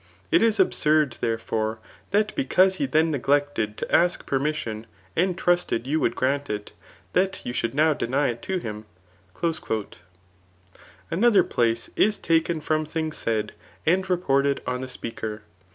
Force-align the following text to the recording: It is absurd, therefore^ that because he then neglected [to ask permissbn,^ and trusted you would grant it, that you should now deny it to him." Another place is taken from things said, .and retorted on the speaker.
It 0.31 0.41
is 0.41 0.59
absurd, 0.59 1.17
therefore^ 1.21 1.77
that 2.09 2.33
because 2.33 2.77
he 2.77 2.87
then 2.87 3.11
neglected 3.11 3.77
[to 3.77 3.95
ask 3.95 4.25
permissbn,^ 4.27 4.85
and 5.15 5.37
trusted 5.37 5.85
you 5.85 5.99
would 5.99 6.15
grant 6.15 6.49
it, 6.49 6.71
that 7.13 7.45
you 7.45 7.53
should 7.53 7.75
now 7.75 7.93
deny 7.93 8.29
it 8.29 8.41
to 8.41 8.57
him." 8.57 8.85
Another 11.11 11.43
place 11.43 11.91
is 11.95 12.17
taken 12.17 12.61
from 12.61 12.83
things 12.83 13.15
said, 13.17 13.51
.and 13.85 14.09
retorted 14.09 14.63
on 14.65 14.81
the 14.81 14.89
speaker. 14.89 15.43